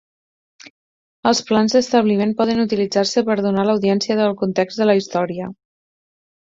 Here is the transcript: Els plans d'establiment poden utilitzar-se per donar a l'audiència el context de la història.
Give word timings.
Els 1.31 1.41
plans 1.49 1.75
d'establiment 1.75 2.33
poden 2.41 2.63
utilitzar-se 2.65 3.25
per 3.31 3.39
donar 3.49 3.65
a 3.67 3.69
l'audiència 3.71 4.21
el 4.33 4.37
context 4.45 4.85
de 4.85 4.93
la 4.93 5.01
història. 5.05 5.57